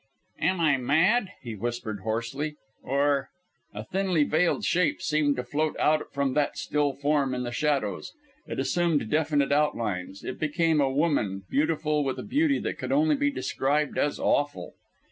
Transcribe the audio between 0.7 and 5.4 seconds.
mad?" he whispered hoarsely, "or" A thinly veiled shape seemed